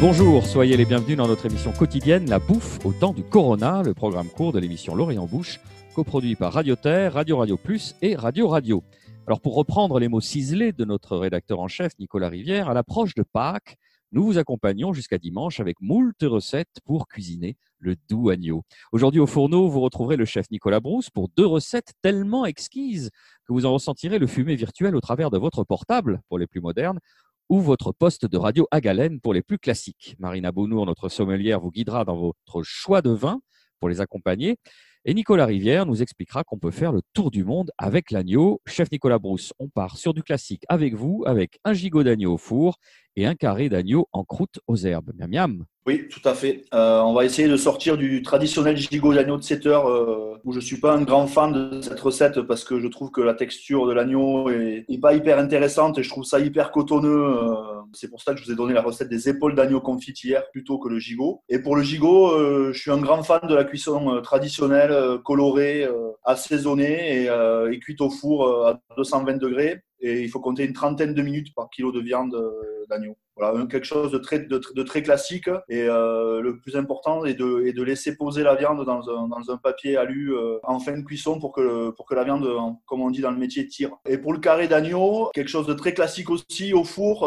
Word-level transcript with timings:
Bonjour, 0.00 0.46
soyez 0.46 0.78
les 0.78 0.86
bienvenus 0.86 1.18
dans 1.18 1.28
notre 1.28 1.44
émission 1.44 1.72
quotidienne 1.72 2.26
La 2.30 2.38
bouffe 2.38 2.78
au 2.86 2.92
temps 2.94 3.12
du 3.12 3.22
Corona, 3.22 3.82
le 3.82 3.92
programme 3.92 4.30
court 4.30 4.50
de 4.50 4.58
l'émission 4.58 4.94
L'Orient 4.94 5.26
Bouche, 5.26 5.60
coproduit 5.94 6.36
par 6.36 6.54
Radio 6.54 6.74
Terre, 6.74 7.12
Radio 7.12 7.36
Radio 7.36 7.58
Plus 7.58 7.94
et 8.00 8.16
Radio 8.16 8.48
Radio. 8.48 8.82
Alors 9.26 9.42
pour 9.42 9.54
reprendre 9.54 10.00
les 10.00 10.08
mots 10.08 10.22
ciselés 10.22 10.72
de 10.72 10.86
notre 10.86 11.18
rédacteur 11.18 11.60
en 11.60 11.68
chef 11.68 11.92
Nicolas 11.98 12.30
Rivière, 12.30 12.70
à 12.70 12.72
l'approche 12.72 13.14
de 13.14 13.22
Pâques, 13.22 13.76
nous 14.12 14.24
vous 14.24 14.38
accompagnons 14.38 14.94
jusqu'à 14.94 15.18
dimanche 15.18 15.60
avec 15.60 15.76
moult 15.82 16.16
recettes 16.22 16.80
pour 16.86 17.06
cuisiner 17.06 17.58
le 17.78 17.94
doux 18.08 18.30
agneau. 18.30 18.62
Aujourd'hui 18.92 19.20
au 19.20 19.26
fourneau, 19.26 19.68
vous 19.68 19.80
retrouverez 19.80 20.16
le 20.16 20.24
chef 20.24 20.50
Nicolas 20.50 20.80
Brousse 20.80 21.10
pour 21.10 21.28
deux 21.36 21.46
recettes 21.46 21.92
tellement 22.00 22.46
exquises 22.46 23.10
que 23.46 23.52
vous 23.52 23.66
en 23.66 23.74
ressentirez 23.74 24.18
le 24.18 24.26
fumet 24.26 24.56
virtuel 24.56 24.96
au 24.96 25.00
travers 25.02 25.30
de 25.30 25.36
votre 25.36 25.62
portable 25.62 26.22
pour 26.30 26.38
les 26.38 26.46
plus 26.46 26.62
modernes 26.62 27.00
ou 27.50 27.60
votre 27.60 27.92
poste 27.92 28.26
de 28.26 28.38
radio 28.38 28.68
à 28.70 28.80
galène 28.80 29.20
pour 29.20 29.34
les 29.34 29.42
plus 29.42 29.58
classiques. 29.58 30.14
Marina 30.20 30.52
Bonour, 30.52 30.86
notre 30.86 31.08
sommelière, 31.08 31.60
vous 31.60 31.72
guidera 31.72 32.04
dans 32.04 32.16
votre 32.16 32.62
choix 32.62 33.02
de 33.02 33.10
vin 33.10 33.40
pour 33.80 33.88
les 33.88 34.00
accompagner. 34.00 34.56
Et 35.04 35.14
Nicolas 35.14 35.46
Rivière 35.46 35.84
nous 35.84 36.00
expliquera 36.00 36.44
qu'on 36.44 36.58
peut 36.58 36.70
faire 36.70 36.92
le 36.92 37.00
tour 37.12 37.32
du 37.32 37.42
monde 37.42 37.72
avec 37.76 38.12
l'agneau. 38.12 38.60
Chef 38.66 38.92
Nicolas 38.92 39.18
Brousse, 39.18 39.52
on 39.58 39.68
part 39.68 39.96
sur 39.96 40.14
du 40.14 40.22
classique 40.22 40.62
avec 40.68 40.94
vous, 40.94 41.24
avec 41.26 41.58
un 41.64 41.72
gigot 41.72 42.04
d'agneau 42.04 42.34
au 42.34 42.38
four 42.38 42.78
et 43.16 43.26
un 43.26 43.34
carré 43.34 43.68
d'agneau 43.68 44.08
en 44.12 44.24
croûte 44.24 44.60
aux 44.66 44.76
herbes. 44.76 45.12
Miam 45.16 45.30
miam 45.30 45.64
oui, 45.86 46.08
tout 46.08 46.20
à 46.28 46.34
fait. 46.34 46.66
Euh, 46.74 47.00
on 47.00 47.14
va 47.14 47.24
essayer 47.24 47.48
de 47.48 47.56
sortir 47.56 47.96
du 47.96 48.22
traditionnel 48.22 48.76
gigot 48.76 49.14
d'agneau 49.14 49.38
de 49.38 49.42
7 49.42 49.66
heures, 49.66 49.88
euh, 49.88 50.38
où 50.44 50.52
je 50.52 50.60
suis 50.60 50.78
pas 50.78 50.92
un 50.92 51.02
grand 51.02 51.26
fan 51.26 51.52
de 51.52 51.80
cette 51.80 51.98
recette 51.98 52.42
parce 52.42 52.64
que 52.64 52.78
je 52.78 52.86
trouve 52.86 53.10
que 53.10 53.22
la 53.22 53.32
texture 53.32 53.86
de 53.86 53.92
l'agneau 53.92 54.50
est, 54.50 54.84
pas 55.00 55.14
hyper 55.14 55.38
intéressante 55.38 55.98
et 55.98 56.02
je 56.02 56.10
trouve 56.10 56.24
ça 56.24 56.38
hyper 56.38 56.70
cotonneux. 56.70 57.24
Euh, 57.24 57.54
c'est 57.94 58.08
pour 58.08 58.20
ça 58.20 58.34
que 58.34 58.40
je 58.40 58.44
vous 58.44 58.52
ai 58.52 58.56
donné 58.56 58.74
la 58.74 58.82
recette 58.82 59.08
des 59.08 59.28
épaules 59.30 59.54
d'agneau 59.54 59.80
confites 59.80 60.22
hier 60.22 60.48
plutôt 60.52 60.78
que 60.78 60.88
le 60.88 60.98
gigot. 60.98 61.42
Et 61.48 61.60
pour 61.60 61.74
le 61.74 61.82
gigot, 61.82 62.38
je 62.72 62.78
suis 62.78 62.92
un 62.92 63.00
grand 63.00 63.22
fan 63.24 63.40
de 63.48 63.54
la 63.54 63.64
cuisson 63.64 64.20
traditionnelle, 64.22 65.18
colorée, 65.24 65.88
assaisonnée 66.24 67.24
et, 67.24 67.30
et 67.72 67.78
cuite 67.80 68.00
au 68.00 68.10
four 68.10 68.66
à 68.66 68.80
220 68.96 69.38
degrés. 69.38 69.80
Et 70.00 70.22
il 70.22 70.28
faut 70.28 70.40
compter 70.40 70.64
une 70.64 70.72
trentaine 70.72 71.14
de 71.14 71.22
minutes 71.22 71.52
par 71.54 71.68
kilo 71.70 71.90
de 71.90 72.00
viande 72.00 72.36
d'agneau. 72.90 73.16
Voilà, 73.40 73.64
quelque 73.66 73.86
chose 73.86 74.12
de 74.12 74.18
très, 74.18 74.40
de, 74.40 74.82
très 74.82 75.02
classique. 75.02 75.48
Et 75.70 75.84
euh, 75.88 76.42
le 76.42 76.58
plus 76.58 76.76
important 76.76 77.24
est 77.24 77.32
de, 77.32 77.64
est 77.66 77.72
de, 77.72 77.82
laisser 77.82 78.14
poser 78.14 78.42
la 78.42 78.54
viande 78.54 78.84
dans 78.84 79.08
un, 79.08 79.28
dans 79.28 79.50
un 79.50 79.56
papier 79.56 79.96
alu 79.96 80.34
euh, 80.34 80.58
en 80.62 80.78
fin 80.78 80.92
de 80.92 81.02
cuisson 81.02 81.40
pour 81.40 81.52
que, 81.52 81.88
pour 81.90 82.04
que 82.04 82.14
la 82.14 82.24
viande, 82.24 82.46
comme 82.84 83.00
on 83.00 83.10
dit 83.10 83.22
dans 83.22 83.30
le 83.30 83.38
métier, 83.38 83.66
tire. 83.66 83.92
Et 84.06 84.18
pour 84.18 84.34
le 84.34 84.40
carré 84.40 84.68
d'agneau, 84.68 85.30
quelque 85.32 85.48
chose 85.48 85.66
de 85.66 85.72
très 85.72 85.94
classique 85.94 86.28
aussi, 86.28 86.74
au 86.74 86.84
four, 86.84 87.20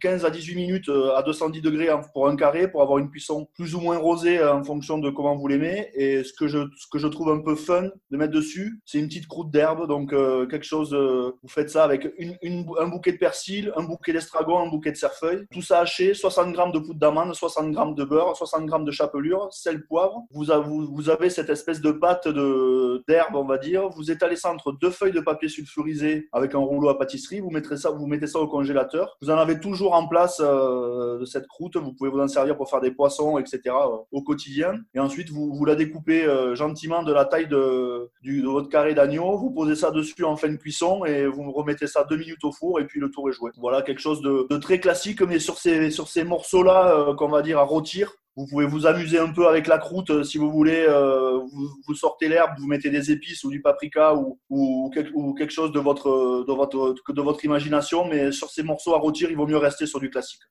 15 0.00 0.24
euh, 0.24 0.26
à 0.26 0.30
18 0.30 0.54
minutes 0.54 0.90
à 1.14 1.22
210 1.22 1.60
degrés 1.60 1.88
pour 2.14 2.28
un 2.28 2.36
carré, 2.36 2.70
pour 2.70 2.80
avoir 2.80 2.98
une 2.98 3.10
cuisson 3.10 3.46
plus 3.54 3.74
ou 3.74 3.80
moins 3.80 3.98
rosée 3.98 4.42
en 4.42 4.64
fonction 4.64 4.96
de 4.96 5.10
comment 5.10 5.36
vous 5.36 5.48
l'aimez. 5.48 5.90
Et 5.94 6.24
ce 6.24 6.32
que, 6.32 6.48
je, 6.48 6.60
ce 6.78 6.86
que 6.90 6.98
je 6.98 7.08
trouve 7.08 7.28
un 7.28 7.40
peu 7.40 7.56
fun 7.56 7.90
de 8.10 8.16
mettre 8.16 8.32
dessus, 8.32 8.80
c'est 8.86 8.98
une 8.98 9.08
petite 9.08 9.26
croûte 9.28 9.50
d'herbe. 9.50 9.86
Donc 9.86 10.12
quelque 10.48 10.64
chose, 10.64 10.94
vous 10.94 11.48
faites 11.48 11.68
ça 11.68 11.84
avec 11.84 12.08
une, 12.16 12.38
une, 12.40 12.64
un 12.78 12.88
bouquet 12.88 13.12
de 13.12 13.18
persil, 13.18 13.70
un 13.76 13.82
bouquet 13.82 14.14
d'estragon, 14.14 14.58
un 14.58 14.70
bouquet 14.70 14.92
de 14.92 14.96
cerfeuil 14.96 15.41
tout 15.50 15.62
ça 15.62 15.80
haché, 15.80 16.14
60 16.14 16.54
g 16.54 16.62
de 16.72 16.78
poudre 16.78 16.98
d'amande, 16.98 17.34
60 17.34 17.74
g 17.74 17.80
de 17.96 18.04
beurre, 18.04 18.36
60 18.36 18.68
g 18.68 18.84
de 18.84 18.90
chapelure, 18.90 19.48
sel, 19.52 19.84
poivre. 19.84 20.22
Vous 20.30 20.50
avez, 20.50 21.30
cette 21.30 21.50
espèce 21.50 21.80
de 21.80 21.92
pâte 21.92 22.28
d'herbe, 22.28 23.34
on 23.34 23.44
va 23.44 23.58
dire. 23.58 23.88
Vous 23.90 24.10
étalez 24.10 24.36
ça 24.36 24.50
entre 24.52 24.72
deux 24.72 24.90
feuilles 24.90 25.12
de 25.12 25.20
papier 25.20 25.48
sulfurisé 25.48 26.28
avec 26.32 26.54
un 26.54 26.58
rouleau 26.58 26.88
à 26.88 26.98
pâtisserie. 26.98 27.40
Vous 27.40 27.50
mettez 27.50 27.76
ça, 27.76 27.90
vous 27.90 28.06
mettez 28.06 28.26
ça 28.26 28.38
au 28.38 28.46
congélateur. 28.46 29.16
Vous 29.20 29.30
en 29.30 29.36
avez 29.36 29.60
toujours 29.60 29.94
en 29.94 30.06
place 30.06 30.40
euh, 30.40 31.24
cette 31.24 31.46
croûte. 31.46 31.76
Vous 31.76 31.92
pouvez 31.92 32.10
vous 32.10 32.20
en 32.20 32.28
servir 32.28 32.56
pour 32.56 32.68
faire 32.68 32.80
des 32.80 32.90
poissons, 32.90 33.38
etc. 33.38 33.60
Euh, 33.66 33.96
au 34.10 34.22
quotidien. 34.22 34.74
Et 34.94 35.00
ensuite, 35.00 35.30
vous, 35.30 35.64
la 35.64 35.74
découpez 35.74 36.24
euh, 36.24 36.54
gentiment 36.54 37.02
de 37.02 37.12
la 37.12 37.24
taille 37.24 37.48
de, 37.48 38.10
votre 38.44 38.68
carré 38.68 38.94
d'agneau. 38.94 39.36
Vous 39.36 39.50
posez 39.50 39.76
ça 39.76 39.90
dessus 39.90 40.24
en 40.24 40.36
fin 40.36 40.48
de 40.48 40.56
cuisson 40.56 41.04
et 41.04 41.26
vous 41.26 41.50
remettez 41.52 41.86
ça 41.86 42.04
deux 42.08 42.16
minutes 42.16 42.44
au 42.44 42.52
four 42.52 42.80
et 42.80 42.86
puis 42.86 43.00
le 43.00 43.10
tour 43.10 43.28
est 43.28 43.32
joué. 43.32 43.50
Voilà 43.58 43.82
quelque 43.82 44.00
chose 44.00 44.20
de 44.22 44.56
très 44.58 44.80
classique 44.80 45.21
mais 45.24 45.38
sur 45.38 45.58
ces, 45.58 45.90
sur 45.90 46.08
ces 46.08 46.24
morceaux-là, 46.24 46.94
euh, 46.96 47.14
qu'on 47.14 47.28
va 47.28 47.42
dire 47.42 47.58
à 47.58 47.62
rôtir, 47.62 48.12
vous 48.36 48.46
pouvez 48.46 48.66
vous 48.66 48.86
amuser 48.86 49.18
un 49.18 49.30
peu 49.30 49.46
avec 49.46 49.66
la 49.66 49.78
croûte 49.78 50.10
euh, 50.10 50.24
si 50.24 50.38
vous 50.38 50.50
voulez. 50.50 50.84
Euh, 50.88 51.38
vous, 51.86 51.94
sortez 51.94 52.28
l'herbe, 52.28 52.52
vous 52.58 52.66
mettez 52.66 52.90
des 52.90 53.10
épices 53.10 53.44
ou 53.44 53.50
du 53.50 53.60
paprika 53.60 54.14
ou, 54.14 54.38
ou, 54.48 54.90
quelque 54.90 55.52
chose 55.52 55.72
de 55.72 55.80
votre, 55.80 56.44
de, 56.46 56.52
votre, 56.52 56.94
de 57.12 57.22
votre 57.22 57.44
imagination. 57.44 58.06
Mais 58.08 58.32
sur 58.32 58.50
ces 58.50 58.62
morceaux 58.62 58.94
à 58.94 58.98
rôtir, 58.98 59.30
il 59.30 59.36
vaut 59.36 59.46
mieux 59.46 59.58
rester 59.58 59.86
sur 59.86 60.00
du 60.00 60.10
classique. 60.10 60.42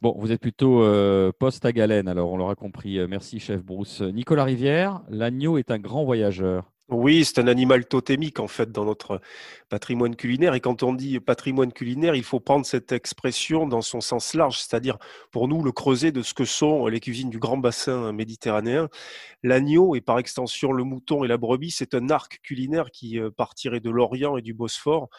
Bon, 0.00 0.14
vous 0.16 0.30
êtes 0.30 0.40
plutôt 0.40 0.84
poste 1.40 1.64
à 1.64 1.72
galène, 1.72 2.06
alors 2.06 2.30
on 2.30 2.36
l'aura 2.36 2.54
compris. 2.54 3.04
Merci, 3.08 3.40
chef 3.40 3.64
Bruce. 3.64 4.00
Nicolas 4.00 4.44
Rivière, 4.44 5.00
l'agneau 5.08 5.58
est 5.58 5.72
un 5.72 5.78
grand 5.78 6.04
voyageur. 6.04 6.70
Oui, 6.90 7.22
c'est 7.26 7.38
un 7.38 7.48
animal 7.48 7.84
totémique 7.86 8.40
en 8.40 8.48
fait 8.48 8.72
dans 8.72 8.86
notre 8.86 9.20
patrimoine 9.68 10.16
culinaire. 10.16 10.54
Et 10.54 10.60
quand 10.60 10.82
on 10.82 10.94
dit 10.94 11.20
patrimoine 11.20 11.70
culinaire, 11.70 12.14
il 12.14 12.24
faut 12.24 12.40
prendre 12.40 12.64
cette 12.64 12.92
expression 12.92 13.66
dans 13.66 13.82
son 13.82 14.00
sens 14.00 14.32
large, 14.32 14.58
c'est-à-dire 14.58 14.96
pour 15.30 15.48
nous 15.48 15.62
le 15.62 15.70
creuset 15.70 16.12
de 16.12 16.22
ce 16.22 16.32
que 16.32 16.46
sont 16.46 16.86
les 16.86 17.00
cuisines 17.00 17.28
du 17.28 17.38
grand 17.38 17.58
bassin 17.58 18.10
méditerranéen. 18.12 18.88
L'agneau 19.42 19.96
et 19.96 20.00
par 20.00 20.18
extension 20.18 20.72
le 20.72 20.82
mouton 20.82 21.24
et 21.24 21.28
la 21.28 21.36
brebis, 21.36 21.72
c'est 21.72 21.92
un 21.94 22.08
arc 22.08 22.40
culinaire 22.42 22.90
qui 22.90 23.18
euh, 23.20 23.30
partirait 23.30 23.80
de 23.80 23.90
l'Orient 23.90 24.38
et 24.38 24.42
du 24.42 24.54
Bosphore 24.54 25.10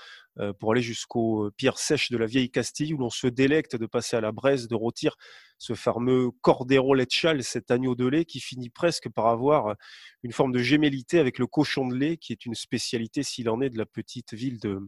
pour 0.59 0.72
aller 0.72 0.81
jusqu'aux 0.81 1.50
pierres 1.57 1.77
sèches 1.77 2.11
de 2.11 2.17
la 2.17 2.25
vieille 2.25 2.50
Castille 2.50 2.94
où 2.94 2.97
l'on 2.97 3.09
se 3.09 3.27
délecte 3.27 3.75
de 3.75 3.85
passer 3.85 4.16
à 4.16 4.22
la 4.22 4.31
braise, 4.31 4.67
de 4.67 4.75
rôtir 4.75 5.16
ce 5.59 5.73
fameux 5.73 6.31
Cordero 6.41 6.95
Lechal, 6.95 7.44
cet 7.44 7.69
agneau 7.69 7.94
de 7.94 8.07
lait 8.07 8.25
qui 8.25 8.39
finit 8.39 8.69
presque 8.69 9.09
par 9.09 9.27
avoir 9.27 9.75
une 10.23 10.31
forme 10.31 10.51
de 10.51 10.59
gémellité 10.59 11.19
avec 11.19 11.38
le 11.38 11.47
cochon 11.47 11.88
de 11.88 11.95
lait, 11.95 12.17
qui 12.17 12.31
est 12.31 12.45
une 12.45 12.55
spécialité, 12.55 13.23
s'il 13.23 13.50
en 13.50 13.61
est, 13.61 13.69
de 13.69 13.77
la 13.77 13.85
petite 13.85 14.33
ville 14.33 14.59
de, 14.59 14.79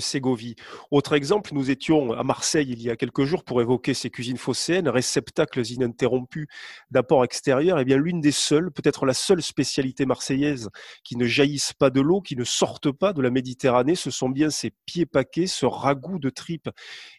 Ségovie. 0.00 0.56
Autre 0.90 1.12
exemple, 1.12 1.50
nous 1.54 1.70
étions 1.70 2.12
à 2.12 2.24
Marseille 2.24 2.68
il 2.68 2.82
y 2.82 2.90
a 2.90 2.96
quelques 2.96 3.24
jours 3.24 3.44
pour 3.44 3.60
évoquer 3.60 3.94
ces 3.94 4.10
cuisines 4.10 4.36
phocéennes, 4.36 4.88
réceptacles 4.88 5.64
ininterrompus 5.64 6.48
d'apport 6.90 7.24
extérieur. 7.24 7.78
Et 7.78 7.82
eh 7.82 7.84
bien, 7.84 7.96
l'une 7.96 8.20
des 8.20 8.32
seules, 8.32 8.72
peut-être 8.72 9.06
la 9.06 9.14
seule 9.14 9.40
spécialité 9.40 10.04
marseillaise 10.04 10.68
qui 11.04 11.16
ne 11.16 11.26
jaillisse 11.26 11.72
pas 11.72 11.90
de 11.90 12.00
l'eau, 12.00 12.20
qui 12.20 12.34
ne 12.34 12.42
sorte 12.42 12.90
pas 12.90 13.12
de 13.12 13.22
la 13.22 13.30
Méditerranée, 13.30 13.94
ce 13.94 14.10
sont 14.10 14.28
bien 14.28 14.50
ces 14.50 14.72
pieds 14.98 15.06
paquets, 15.06 15.46
ce 15.46 15.64
ragoût 15.64 16.18
de 16.18 16.28
tripes 16.28 16.70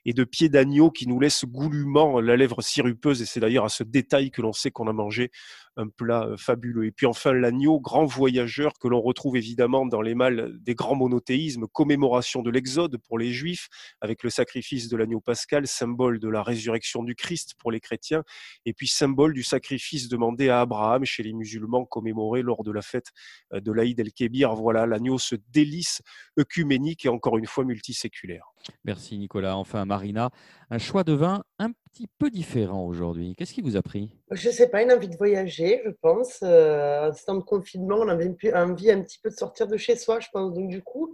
et 0.04 0.12
de 0.12 0.26
pieds 0.26 0.50
d'agneau 0.50 0.92
qui 0.92 1.08
nous 1.08 1.18
laisse 1.18 1.46
goulûment 1.46 2.20
la 2.20 2.36
lèvre 2.36 2.62
sirupeuse. 2.62 3.22
Et 3.22 3.26
c'est 3.26 3.40
d'ailleurs 3.40 3.64
à 3.64 3.70
ce 3.70 3.84
détail 3.84 4.32
que 4.32 4.42
l'on 4.42 4.52
sait 4.52 4.70
qu'on 4.70 4.88
a 4.88 4.94
mangé 4.94 5.32
un 5.78 5.88
plat 5.88 6.26
euh, 6.26 6.36
fabuleux. 6.38 6.86
Et 6.86 6.92
puis 6.92 7.06
enfin 7.06 7.32
l'agneau, 7.32 7.80
grand 7.80 8.06
voyageur 8.06 8.74
que 8.80 8.88
l'on 8.88 9.00
retrouve 9.02 9.38
évidemment 9.38 9.86
dans 9.86 10.02
les 10.02 10.14
mâles 10.14 10.52
des 10.60 10.76
grands 10.76 10.96
monothéismes, 10.96 11.68
commémoration 11.68 12.42
de 12.42 12.50
l'Exode 12.50 12.98
pour 12.98 13.18
les 13.18 13.32
Juifs, 13.32 13.70
avec 14.02 14.24
le 14.24 14.30
sacrifice 14.30 14.90
de 14.90 14.98
l'agneau 14.98 15.22
pascal, 15.22 15.68
symbole 15.68 16.20
de 16.20 16.28
la 16.28 16.44
résurrection 16.44 17.04
du 17.04 17.16
Christ 17.16 17.54
pour 17.58 17.72
les 17.72 17.80
chrétiens, 17.80 18.24
et 18.66 18.74
puis 18.74 18.88
symbole 18.88 19.34
du 19.34 19.44
sacrifice 19.44 20.10
demandé 20.10 20.50
à 20.50 20.60
Abraham 20.62 21.06
chez 21.06 21.24
les 21.24 21.34
musulmans 21.34 21.86
commémoré 21.86 22.42
lors 22.42 22.64
de 22.64 22.72
la 22.72 22.82
fête 22.82 23.08
euh, 23.54 23.62
de 23.62 23.72
l'Aïd 23.72 24.00
el-Kébir. 24.00 24.54
Voilà, 24.56 24.86
l'agneau 24.86 25.18
se 25.18 25.36
délice 25.54 26.02
œcuménique 26.38 27.06
et 27.06 27.10
encore 27.10 27.38
une 27.38 27.46
fois 27.46 27.64
multiséculaire. 27.70 28.52
Merci 28.84 29.18
Nicolas. 29.18 29.56
Enfin 29.56 29.86
Marina, 29.86 30.30
un 30.70 30.78
choix 30.78 31.04
de 31.04 31.14
vin 31.14 31.44
un 31.58 31.72
petit 31.72 32.08
peu 32.18 32.30
différent 32.30 32.86
aujourd'hui. 32.86 33.36
Qu'est-ce 33.38 33.54
qui 33.54 33.62
vous 33.62 33.78
a 33.78 33.82
pris? 33.82 34.10
Je 34.32 34.50
ne 34.50 34.54
sais 34.54 34.70
pas, 34.70 34.84
une 34.84 34.92
envie 34.92 35.08
de 35.08 35.18
voyager, 35.18 35.82
je 35.86 35.92
pense. 36.02 36.40
Euh, 36.44 37.12
temps 37.26 37.36
de 37.36 37.44
confinement, 37.44 37.98
on 38.00 38.08
avait 38.08 38.36
envie 38.54 38.92
un 38.92 39.02
petit 39.02 39.20
peu 39.24 39.30
de 39.30 39.36
sortir 39.36 39.68
de 39.68 39.78
chez 39.78 39.96
soi, 39.96 40.20
je 40.20 40.28
pense. 40.34 40.54
Donc 40.54 40.70
du 40.70 40.82
coup, 40.82 41.14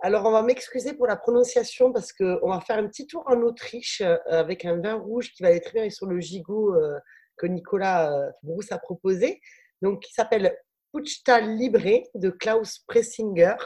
alors 0.00 0.26
on 0.26 0.30
va 0.30 0.42
m'excuser 0.42 0.92
pour 0.92 1.08
la 1.08 1.16
prononciation 1.16 1.92
parce 1.92 2.12
qu'on 2.12 2.48
va 2.48 2.60
faire 2.60 2.78
un 2.78 2.86
petit 2.86 3.06
tour 3.06 3.24
en 3.26 3.40
Autriche 3.42 4.00
euh, 4.00 4.16
avec 4.28 4.64
un 4.64 4.80
vin 4.80 4.94
rouge 4.94 5.32
qui 5.32 5.42
va 5.42 5.50
être 5.50 5.70
très 5.70 5.90
sur 5.90 6.06
le 6.06 6.20
gigot 6.20 6.74
euh, 6.74 6.98
que 7.36 7.46
Nicolas 7.46 8.12
euh, 8.12 8.30
Brousse 8.42 8.70
a 8.70 8.78
proposé. 8.78 9.40
Donc, 9.82 10.02
qui 10.02 10.12
s'appelle 10.12 10.56
Puchtal 10.92 11.56
Libre 11.56 12.04
de 12.14 12.30
Klaus 12.30 12.80
Pressinger. 12.86 13.56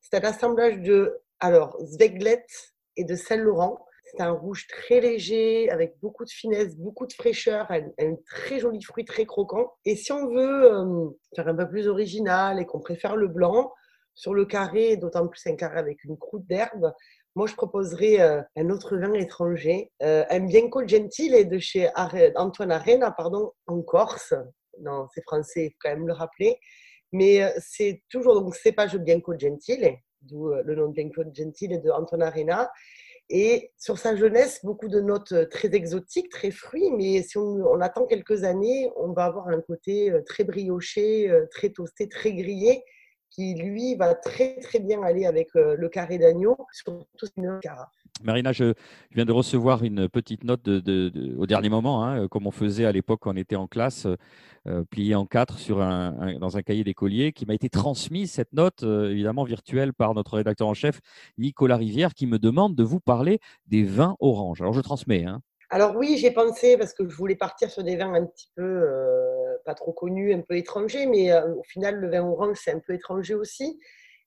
C'est 0.00 0.16
un 0.22 0.28
assemblage 0.28 0.80
de 0.80 1.18
alors 1.44 1.76
Zweglet 1.84 2.46
et 2.96 3.04
de 3.04 3.14
Saint-Laurent. 3.14 3.84
C'est 4.04 4.22
un 4.22 4.30
rouge 4.30 4.66
très 4.66 5.00
léger, 5.00 5.68
avec 5.70 5.96
beaucoup 6.00 6.24
de 6.24 6.30
finesse, 6.30 6.76
beaucoup 6.76 7.06
de 7.06 7.12
fraîcheur, 7.12 7.70
un, 7.70 7.86
un 7.98 8.14
très 8.26 8.60
joli 8.60 8.82
fruit 8.82 9.04
très 9.04 9.26
croquant. 9.26 9.72
Et 9.84 9.96
si 9.96 10.10
on 10.12 10.28
veut 10.28 10.72
euh, 10.72 11.10
faire 11.36 11.48
un 11.48 11.54
peu 11.54 11.68
plus 11.68 11.86
original 11.88 12.60
et 12.60 12.64
qu'on 12.64 12.80
préfère 12.80 13.16
le 13.16 13.28
blanc, 13.28 13.72
sur 14.14 14.32
le 14.32 14.46
carré, 14.46 14.96
d'autant 14.96 15.26
plus 15.26 15.46
un 15.46 15.56
carré 15.56 15.78
avec 15.78 16.04
une 16.04 16.16
croûte 16.16 16.46
d'herbe, 16.46 16.92
moi 17.34 17.46
je 17.46 17.54
proposerais 17.54 18.20
euh, 18.20 18.40
un 18.56 18.70
autre 18.70 18.96
vin 18.96 19.12
étranger, 19.12 19.90
euh, 20.02 20.24
un 20.30 20.40
Bianco 20.40 20.86
Gentile 20.86 21.48
de 21.48 21.58
chez 21.58 21.90
Antoine 22.36 22.70
Arena, 22.70 23.10
pardon, 23.10 23.52
en 23.66 23.82
Corse. 23.82 24.32
Non, 24.80 25.08
c'est 25.12 25.22
français, 25.22 25.66
il 25.66 25.70
faut 25.70 25.78
quand 25.82 25.90
même 25.90 26.06
le 26.06 26.14
rappeler. 26.14 26.56
Mais 27.12 27.52
c'est 27.58 28.02
toujours 28.10 28.34
donc 28.40 28.56
cépage 28.56 28.96
Bianco 28.96 29.34
Gentile, 29.38 29.98
d'où 30.24 30.48
le 30.48 30.74
nom 30.74 30.88
de 30.88 30.92
Bianco 30.92 31.22
Gentile 31.32 31.80
de 31.80 31.90
Antoine 31.90 32.22
Arena. 32.22 32.70
Et 33.30 33.72
sur 33.78 33.98
sa 33.98 34.16
jeunesse, 34.16 34.60
beaucoup 34.64 34.88
de 34.88 35.00
notes 35.00 35.32
euh, 35.32 35.46
très 35.46 35.74
exotiques, 35.74 36.28
très 36.28 36.50
fruits, 36.50 36.90
mais 36.92 37.22
si 37.22 37.38
on, 37.38 37.80
attend 37.80 38.04
quelques 38.06 38.44
années, 38.44 38.90
on 38.96 39.12
va 39.12 39.24
avoir 39.24 39.48
un 39.48 39.62
côté 39.62 40.10
euh, 40.10 40.20
très 40.22 40.44
brioché, 40.44 41.30
euh, 41.30 41.46
très 41.50 41.70
toasté, 41.70 42.08
très 42.08 42.34
grillé, 42.34 42.84
qui 43.34 43.54
lui 43.54 43.96
va 43.96 44.14
très 44.14 44.60
très 44.60 44.78
bien 44.78 45.02
aller 45.02 45.26
avec 45.26 45.48
le 45.54 45.88
carré 45.88 46.18
d'agneau, 46.18 46.56
surtout 46.72 47.26
une 47.36 47.58
carafe. 47.60 47.88
Marina, 48.22 48.52
je 48.52 48.74
viens 49.10 49.24
de 49.24 49.32
recevoir 49.32 49.82
une 49.82 50.08
petite 50.08 50.44
note 50.44 50.62
de, 50.62 51.34
au 51.36 51.46
dernier 51.46 51.68
moment, 51.68 52.04
hein, 52.04 52.28
comme 52.28 52.46
on 52.46 52.52
faisait 52.52 52.84
à 52.84 52.92
l'époque 52.92 53.20
quand 53.22 53.32
on 53.32 53.36
était 53.36 53.56
en 53.56 53.66
classe, 53.66 54.06
euh, 54.66 54.84
pliée 54.84 55.16
en 55.16 55.26
quatre 55.26 55.58
sur 55.58 55.82
un, 55.82 56.38
dans 56.38 56.56
un 56.56 56.62
cahier 56.62 56.84
d'écolier, 56.84 57.32
qui 57.32 57.44
m'a 57.44 57.54
été 57.54 57.68
transmise, 57.68 58.30
cette 58.30 58.52
note, 58.52 58.84
euh, 58.84 59.10
évidemment 59.10 59.42
virtuelle, 59.42 59.92
par 59.92 60.14
notre 60.14 60.36
rédacteur 60.36 60.68
en 60.68 60.74
chef, 60.74 61.00
Nicolas 61.38 61.76
Rivière, 61.76 62.14
qui 62.14 62.26
me 62.26 62.38
demande 62.38 62.76
de 62.76 62.84
vous 62.84 63.00
parler 63.00 63.40
des 63.66 63.82
vins 63.82 64.16
oranges. 64.20 64.62
Alors, 64.62 64.72
je 64.72 64.80
transmets. 64.80 65.24
Hein. 65.24 65.40
Alors 65.70 65.96
oui, 65.96 66.16
j'ai 66.18 66.30
pensé, 66.30 66.76
parce 66.78 66.94
que 66.94 67.08
je 67.08 67.16
voulais 67.16 67.34
partir 67.34 67.68
sur 67.68 67.82
des 67.82 67.96
vins 67.96 68.14
un 68.14 68.24
petit 68.24 68.48
peu 68.54 68.62
euh, 68.62 69.43
pas 69.64 69.74
trop 69.74 69.92
connus, 69.92 70.34
un 70.34 70.40
peu 70.40 70.56
étrangers, 70.56 71.06
mais 71.06 71.32
au 71.32 71.62
final, 71.64 71.96
le 71.96 72.10
vin 72.10 72.22
orange, 72.22 72.58
c'est 72.62 72.72
un 72.72 72.80
peu 72.80 72.94
étranger 72.94 73.34
aussi. 73.34 73.78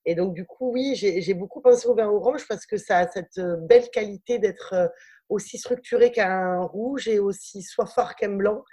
Et 0.08 0.14
donc, 0.14 0.32
du 0.32 0.46
coup, 0.46 0.72
oui, 0.72 0.94
j'ai 0.94 1.34
beaucoup 1.34 1.60
pensé 1.60 1.86
au 1.86 1.94
vin 1.94 2.08
orange 2.08 2.48
parce 2.48 2.64
que 2.64 2.78
ça 2.78 2.96
a 2.96 3.08
cette 3.08 3.36
euh, 3.36 3.56
belle 3.58 3.90
qualité 3.90 4.38
d'être 4.38 4.72
euh, 4.72 4.88
aussi 5.28 5.58
structuré 5.58 6.10
qu'un 6.10 6.62
rouge 6.62 7.08
et 7.08 7.18
aussi 7.18 7.62
soifard 7.62 8.16
qu'un 8.16 8.34
blanc. 8.34 8.64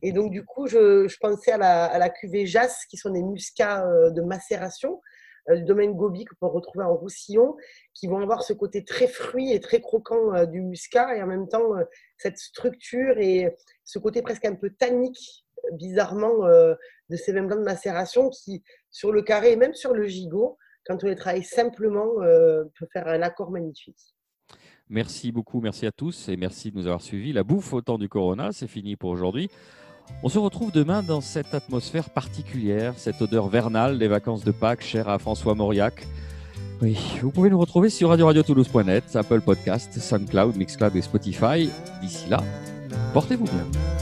Et 0.00 0.12
donc, 0.12 0.30
du 0.30 0.44
coup, 0.44 0.68
je, 0.68 1.12
pensais 1.18 1.50
à 1.50 1.58
la, 1.58 1.86
à 1.86 1.98
la, 1.98 2.08
cuvée 2.08 2.46
Jas, 2.46 2.84
qui 2.88 2.96
sont 2.96 3.10
des 3.10 3.24
muscats 3.24 3.84
euh, 3.84 4.10
de 4.10 4.22
macération 4.22 5.00
du 5.48 5.62
domaine 5.62 5.94
Gobi 5.94 6.24
que 6.24 6.34
peut 6.40 6.46
retrouver 6.46 6.84
en 6.84 6.96
Roussillon, 6.96 7.56
qui 7.94 8.08
vont 8.08 8.20
avoir 8.20 8.42
ce 8.42 8.52
côté 8.52 8.84
très 8.84 9.06
fruit 9.06 9.52
et 9.52 9.60
très 9.60 9.80
croquant 9.80 10.44
du 10.46 10.60
muscat 10.60 11.16
et 11.16 11.22
en 11.22 11.28
même 11.28 11.46
temps 11.46 11.70
cette 12.18 12.36
structure 12.36 13.16
et 13.18 13.54
ce 13.84 14.00
côté 14.00 14.22
presque 14.22 14.44
un 14.44 14.56
peu 14.56 14.70
tannique, 14.70 15.45
bizarrement, 15.72 16.46
de 17.08 17.16
ces 17.16 17.32
vins 17.32 17.42
blancs 17.42 17.60
de 17.60 17.64
macération 17.64 18.30
qui, 18.30 18.62
sur 18.90 19.12
le 19.12 19.22
carré 19.22 19.52
et 19.52 19.56
même 19.56 19.74
sur 19.74 19.94
le 19.94 20.06
gigot, 20.06 20.56
quand 20.86 21.02
on 21.02 21.06
les 21.08 21.16
travaille 21.16 21.42
simplement, 21.42 22.22
euh, 22.22 22.64
peut 22.78 22.86
faire 22.92 23.08
un 23.08 23.22
accord 23.22 23.50
magnifique. 23.50 23.98
Merci 24.88 25.32
beaucoup, 25.32 25.60
merci 25.60 25.84
à 25.84 25.92
tous 25.92 26.28
et 26.28 26.36
merci 26.36 26.70
de 26.70 26.76
nous 26.76 26.86
avoir 26.86 27.02
suivis. 27.02 27.32
La 27.32 27.42
bouffe 27.42 27.72
au 27.72 27.80
temps 27.80 27.98
du 27.98 28.08
Corona, 28.08 28.52
c'est 28.52 28.68
fini 28.68 28.94
pour 28.94 29.10
aujourd'hui. 29.10 29.50
On 30.22 30.28
se 30.28 30.38
retrouve 30.38 30.70
demain 30.70 31.02
dans 31.02 31.20
cette 31.20 31.52
atmosphère 31.54 32.10
particulière, 32.10 32.94
cette 32.96 33.20
odeur 33.20 33.48
vernale 33.48 33.98
des 33.98 34.06
vacances 34.06 34.44
de 34.44 34.52
Pâques 34.52 34.82
chère 34.82 35.08
à 35.08 35.18
François 35.18 35.56
Mauriac. 35.56 36.06
Oui, 36.80 36.96
vous 37.20 37.32
pouvez 37.32 37.50
nous 37.50 37.58
retrouver 37.58 37.90
sur 37.90 38.10
radio 38.10 38.26
radio 38.26 38.44
Toulouse.net, 38.44 39.16
Apple 39.16 39.40
Podcast, 39.40 39.92
SoundCloud, 39.98 40.56
Mixcloud 40.56 40.94
et 40.94 41.02
Spotify. 41.02 41.68
D'ici 42.00 42.28
là, 42.28 42.38
portez-vous 43.12 43.46
bien. 43.46 43.95